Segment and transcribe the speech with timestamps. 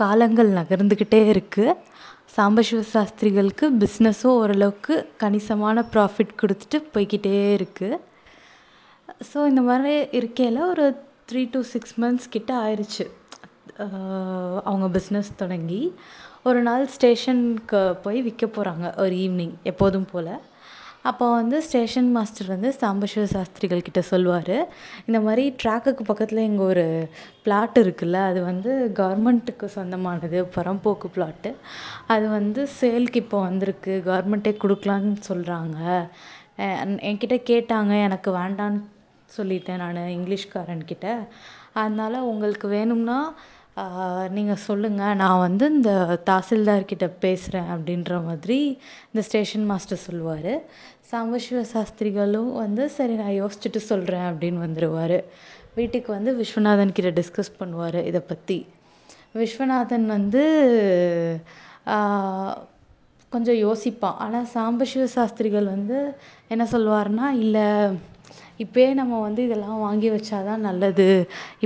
[0.00, 1.74] காலங்கள் நகர்ந்துக்கிட்டே இருக்குது
[2.36, 7.98] சாம்பசிவ சாஸ்திரிகளுக்கு பிஸ்னஸும் ஓரளவுக்கு கணிசமான ப்ராஃபிட் கொடுத்துட்டு போய்க்கிட்டே இருக்குது
[9.28, 10.86] ஸோ இந்த மாதிரி இருக்கையில் ஒரு
[11.30, 13.04] த்ரீ டு சிக்ஸ் மந்த்ஸ் கிட்ட ஆயிடுச்சு
[14.68, 15.80] அவங்க பிஸ்னஸ் தொடங்கி.
[16.48, 20.30] ஒரு நாள் ஸ்டேஷனுக்கு போய் விற்க போகிறாங்க ஒரு ஈவினிங் எப்போதும் போல்.
[21.08, 24.56] அப்போ வந்து ஸ்டேஷன் மாஸ்டர் வந்து சாம்பசிவ சாஸ்திரிகள் கிட்ட சொல்லுவார்.
[25.08, 26.84] இந்த மாதிரி ட்ராக்குக்கு பக்கத்தில் இங்கே ஒரு
[27.44, 28.70] பிளாட் இருக்குல்ல அது வந்து
[29.00, 31.52] கவர்மெண்ட்டுக்கு சொந்தமானது புறம்போக்கு பிளாட்டு
[32.14, 35.78] அது வந்து சேல்க்கு இப்போ வந்திருக்கு கவர்மெண்ட்டே கொடுக்கலான்னு சொல்கிறாங்க
[37.10, 38.82] என்கிட்ட கேட்டாங்க எனக்கு வேண்டான்னு
[39.36, 41.06] சொல்லிட்டேன் நான் இங்கிலீஷ்காரன்கிட்ட.
[41.80, 43.18] அதனால் உங்களுக்கு வேணும்னா
[44.36, 45.92] நீங்கள் சொல்லுங்கள் நான் வந்து இந்த
[46.28, 48.58] தாசில்தார்கிட்ட பேசுகிறேன் அப்படின்ற மாதிரி
[49.10, 50.52] இந்த ஸ்டேஷன் மாஸ்டர் சொல்லுவார்.
[51.10, 55.18] சாம்பசிவ சாஸ்திரிகளும் வந்து சரி நான் யோசிச்சுட்டு சொல்கிறேன் அப்படின்னு வந்துடுவார்
[55.78, 58.58] வீட்டுக்கு வந்து விஸ்வநாதன் கிட்ட டிஸ்கஸ் பண்ணுவார் இதை பற்றி
[59.40, 60.42] விஸ்வநாதன் வந்து
[63.32, 64.18] கொஞ்சம் யோசிப்பான்.
[64.24, 65.98] ஆனால் சாம்பசிவ சாஸ்திரிகள் வந்து
[66.54, 67.66] என்ன சொல்லுவாருன்னா இல்லை
[68.64, 71.08] இப்போயே நம்ம வந்து இதெல்லாம் வாங்கி வச்சா தான் நல்லது.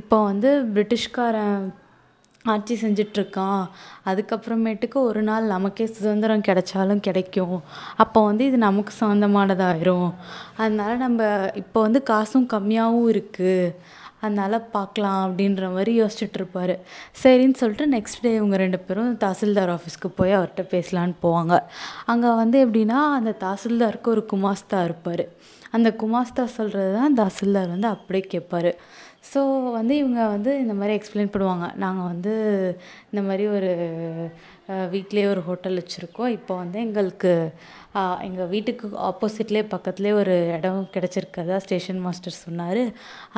[0.00, 1.62] இப்போ வந்து பிரிட்டிஷ்காரன்
[2.44, 3.62] ஆட்சி செஞ்சிட்ருக்கான்.
[4.10, 7.58] அதுக்கப்புறமேட்டுக்கு ஒரு நாள் நமக்கே சுதந்திரம் கிடைச்சாலும் கிடைக்கும்.
[7.96, 10.10] அப்போ வந்து இது நமக்கு சொந்தமானதாயிரும்.
[10.56, 13.74] அதனால நம்ம இப்போ வந்து காசும் கம்மியாகவும் இருக்குது
[14.22, 16.74] அதனால பார்க்கலாம் அப்படின்ற மாதிரி யோசிச்சுட்ருப்பாரு.
[17.22, 21.55] சரின்னு சொல்லிட்டு நெக்ஸ்ட் டே இவங்க ரெண்டு பேரும் தாசில்தார் ஆஃபீஸ்க்கு போய் அவர்கிட்ட பேசலான்னு போவாங்க.
[22.06, 25.24] அங்கே வந்து எப்படின்னா அந்த தாசில்தாருக்கு ஒரு குமாஸ்தா இருப்பார்.
[25.77, 28.72] அந்த குமாஸ்தா சொல்கிறது தான் தாசில்தார் வந்து அப்படியே கேட்பாரு
[29.24, 29.40] ஸோ
[29.78, 31.66] வந்து இவங்க வந்து இந்த மாதிரி எக்ஸ்பிளைன் பண்ணுவாங்க.
[31.84, 32.32] நாங்கள் வந்து
[33.10, 33.70] இந்த மாதிரி ஒரு
[34.94, 36.32] வீட்டிலே ஒரு ஹோட்டல் வச்சுருக்கோம்.
[36.38, 37.32] இப்போ வந்து எங்களுக்கு
[38.28, 42.82] எங்கள் வீட்டுக்கு ஆப்போசிட்லேயே பக்கத்துலேயே ஒரு இடம் கிடச்சிருக்கறதா ஸ்டேஷன் மாஸ்டர் சொன்னார்.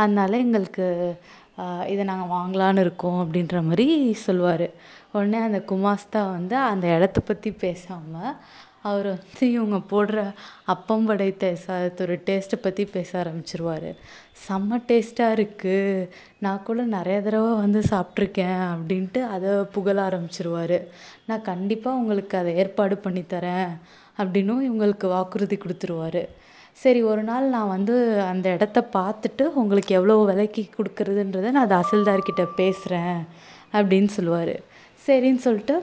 [0.00, 0.86] அதனால எங்களுக்கு
[1.92, 3.86] இதை நாங்கள் வாங்கலான்னு இருக்கோம் அப்படின்ற மாதிரி
[4.26, 4.66] சொல்லுவார்
[5.14, 8.36] உடனே அந்த குமாஸ்தா வந்து அந்த இடத்த பற்றி பேசாமல்
[8.90, 10.20] அவர் வந்து இவங்க போடுற
[10.72, 13.90] அப்பம் படைத்த சாதத்தோட டேஸ்ட்டை பற்றி பேச ஆரம்பிச்சிருவார்.
[14.44, 16.08] செம்ம டேஸ்ட்டாக இருக்குது
[16.44, 20.78] நான் கூட நிறைய தடவை வந்து சாப்பிட்ருக்கேன் அப்படின்ட்டு அதை புகழ ஆரம்பிச்சிருவார்.
[21.28, 23.70] நான் கண்டிப்பாக உங்களுக்கு அதை ஏற்பாடு பண்ணி தரேன்
[24.18, 26.24] அப்படின்னும் இவங்களுக்கு வாக்குறுதி கொடுத்துருவாரு.
[26.80, 27.94] சரி ஒரு நாள் நான் வந்து
[28.30, 33.18] அந்த இடத்த பார்த்துட்டு உங்களுக்கு எவ்வளோ விலைக்கு கொடுக்குறதுன்றத நான் தாசில்தார்கிட்ட பேசுகிறேன்
[33.76, 34.54] அப்படின்னு சொல்லுவார்.
[35.06, 35.76] சரின்னு சொல்லிட்டு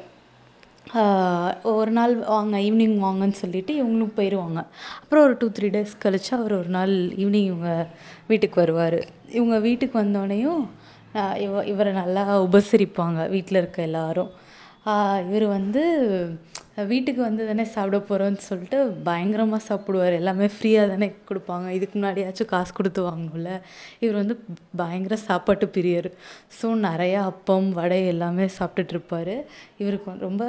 [1.71, 4.59] ஒரு நாள் வாங்க ஈவினிங் வாங்கன்னு சொல்லிட்டு இவங்களும் போயிடுவாங்க
[5.01, 7.71] அப்புறம் ஒரு டூ த்ரீ டேஸ் கழிச்சு அவர் ஒரு நாள் ஈவினிங் இவங்க
[8.29, 8.99] வீட்டுக்கு வருவார்.
[9.37, 10.63] இவங்க வீட்டுக்கு வந்தோடனையும்
[11.45, 14.31] இவ இவரை நல்லா உபசரிப்பாங்க வீட்டில் இருக்க எல்லாரும்.
[15.27, 15.83] இவர் வந்து
[16.91, 20.15] வீட்டுக்கு வந்து தானே சாப்பிட போகிறோன்னு சொல்லிட்டு பயங்கரமாக சாப்பிடுவாரு.
[20.21, 21.67] எல்லாமே ஃப்ரீயாக தானே கொடுப்பாங்க.
[21.77, 23.51] இதுக்கு முன்னாடியாச்சும் காசு கொடுத்து வாங்கணும்ல
[24.03, 24.35] இவர் வந்து
[24.81, 26.09] பயங்கர சாப்பாட்டு பிரியர்.
[26.59, 29.35] ஸோ நிறையா அப்பம் வடை எல்லாமே சாப்பிட்டுட்ருப்பாரு
[29.81, 30.45] இவருக்கு ரொம்ப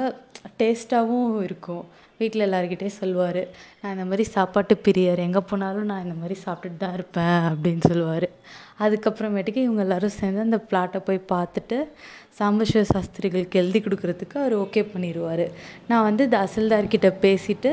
[0.61, 1.83] டேஸ்ட்டாகவும் இருக்கும்.
[2.21, 3.41] வீட்டில் எல்லாருக்கிட்டேயும் சொல்லுவார்
[3.81, 5.21] நான் இந்த மாதிரி சாப்பாட்டு பிரியர்.
[5.27, 8.27] எங்கே போனாலும் நான் இந்த மாதிரி சாப்பிட்டுட்டு தான் இருப்பேன் அப்படின்னு சொல்லுவார்.
[8.81, 11.77] அதுக்கப்புறமேட்டுக்கு இவங்க எல்லாரும் சேர்ந்து அந்த பிளாட்டை போய் பார்த்துட்டு
[12.39, 15.45] சாம்பசிவ சாஸ்திரிகளுக்கு எழுதி கொடுக்குறதுக்கு அவர் ஓகே பண்ணிடுவார்
[15.87, 17.71] நான் வந்து தாசில்தார்கிட்ட பேசிட்டு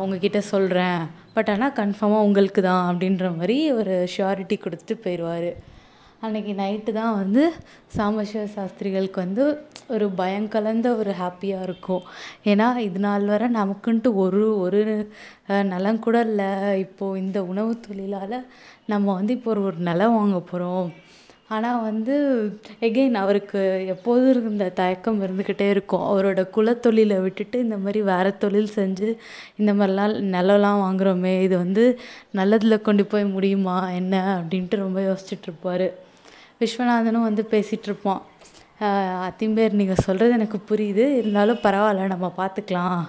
[0.00, 1.00] உங்ககிட்ட சொல்கிறேன்
[1.34, 5.50] பட் ஆனால் கன்ஃபார்மாக உங்களுக்கு தான் அப்படின்ற மாதிரி ஒரு ஷூரிட்டி கொடுத்துட்டு போயிடுவார்
[6.26, 7.42] அன்றைக்கி நைட்டு தான் வந்து
[7.96, 9.44] சாம்பசிவ சாஸ்திரிகளுக்கு வந்து
[9.94, 12.02] ஒரு பயம் கலந்த ஒரு ஹாப்பியாக இருக்கும்.
[12.50, 14.80] ஏன்னா இது நாள் வரை நமக்குன்ட்டு ஒரு ஒரு
[15.70, 16.48] நிலம் கூட இல்லை.
[16.84, 18.36] இப்போது இந்த உணவு தொழிலால்
[18.92, 20.90] நம்ம வந்து இப்போ ஒரு ஒரு நிலம் வாங்க போகிறோம்
[21.54, 22.16] ஆனால் வந்து
[22.88, 23.60] எகெயின் அவருக்கு
[23.94, 26.04] எப்போதும் இருந்த தயக்கம் இருந்துக்கிட்டே இருக்கும்.
[26.10, 29.08] அவரோட குலத்தொழிலை விட்டுட்டு இந்த மாதிரி வேறு தொழில் செஞ்சு
[29.60, 31.86] இந்த மாதிரிலாம் நிலம்லாம் வாங்குகிறோமே இது வந்து
[32.40, 35.88] நல்லதில் கொண்டு போய் முடியுமா என்ன அப்படின்ட்டு ரொம்ப யோசிச்சுட்ருப்பாரு
[36.60, 38.22] விஸ்வநாதனும் வந்து பேசிகிட்ருப்பான்
[39.28, 41.04] அத்திம்பேர் நீங்கள் சொல்கிறது எனக்கு புரியுது.
[41.20, 43.02] இருந்தாலும் பரவாயில்ல நம்ம பார்த்துக்கலாம்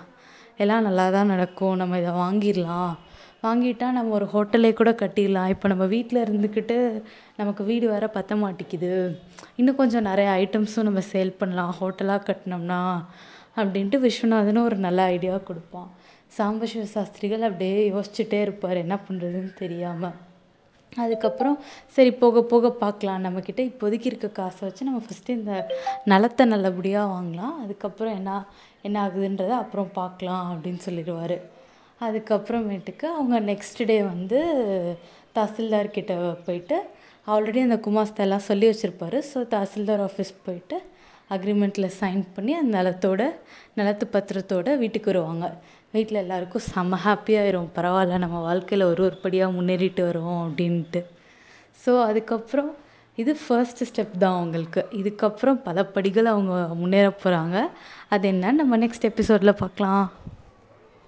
[0.64, 1.76] எல்லாம் நல்லா தான் நடக்கும்.
[1.82, 2.94] நம்ம இதை வாங்கிடலாம்.
[3.46, 5.52] வாங்கிட்டா நம்ம ஒரு ஹோட்டலே கூட கட்டிடலாம்.
[5.54, 6.78] இப்போ நம்ம வீட்டில் இருந்துக்கிட்டு
[7.40, 8.92] நமக்கு வீடு வேறு பத்த மாட்டேங்கிது.
[9.60, 11.72] இன்னும் கொஞ்சம் நிறைய ஐட்டம்ஸும் நம்ம சேல் பண்ணலாம்.
[11.80, 12.82] ஹோட்டலாக கட்டினோம்னா
[13.62, 15.90] அப்படின்ட்டு விஸ்வநாதனும் ஒரு நல்ல ஐடியா கொடுப்பான்.
[16.38, 18.84] சாம்பசிவ சாஸ்திரிகள் அப்படியே யோசிச்சுட்டே இருப்பார்.
[18.86, 20.18] என்ன பண்ணுறதுன்னு தெரியாமல்
[21.04, 21.58] அதுக்கப்புறம்
[21.96, 23.24] சரி போக போக பார்க்கலாம்.
[23.26, 25.54] நம்மக்கிட்ட இப்போதைக்கு இருக்க காசை வச்சு நம்ம ஃபஸ்ட்டு இந்த
[26.12, 27.56] நிலத்த நல்லபடியாக வாங்கலாம்.
[27.64, 28.32] அதுக்கப்புறம் என்ன
[28.88, 31.38] என்ன ஆகுதுன்றதை அப்புறம் பார்க்கலாம் அப்படின்னு சொல்லிடுவார்.
[32.02, 34.40] அதுக்கப்புறமேட்டுக்கு அவங்க நெக்ஸ்ட் டே வந்து
[35.36, 36.14] தாசில்தார் கிட்ட
[36.46, 36.78] போயிட்டு
[37.34, 39.20] ஆல்ரெடி அந்த குமாஸ்தா எல்லாம் சொல்லி வச்சுருப்பாரு.
[39.32, 40.78] ஸோ தாசில்தார் ஆஃபீஸ் போயிட்டு
[41.36, 43.22] அக்ரிமெண்ட்டில் சைன் பண்ணி அந்த நிலத்தோட
[43.80, 45.48] நிலத்து பத்திரத்தோட வீட்டுக்கு வருவாங்க.
[45.94, 51.02] வீட்டில் எல்லாருக்கும் செம்ம ஹாப்பியாகிரும் பரவாயில்ல நம்ம வாழ்க்கையில் ஒரு ஒரு படியாக முன்னேறிட்டு வரோம் அப்படின்ட்டு.
[51.84, 52.70] ஸோ அதுக்கப்புறம்
[53.22, 57.58] இது ஃபர்ஸ்ட் ஸ்டெப் தான் அவங்களுக்கு இதுக்கப்புறம் பல படிகள் அவங்க முன்னேற போகிறாங்க
[58.16, 60.06] அது என்னன்னு நம்ம நெக்ஸ்ட் எபிசோடில் பார்க்கலாம்.